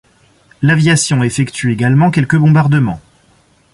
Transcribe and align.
L'aviation 0.63 1.21
effectue 1.21 1.71
également 1.71 2.09
quelques 2.09 2.35
bombardements. 2.35 2.99